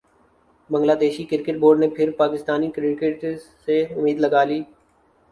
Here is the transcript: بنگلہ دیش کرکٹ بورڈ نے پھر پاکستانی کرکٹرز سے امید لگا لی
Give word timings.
بنگلہ 0.69 0.93
دیش 1.01 1.17
کرکٹ 1.29 1.57
بورڈ 1.59 1.79
نے 1.79 1.87
پھر 1.95 2.11
پاکستانی 2.17 2.69
کرکٹرز 2.71 3.41
سے 3.65 3.79
امید 3.89 4.19
لگا 4.19 4.43
لی 4.43 4.59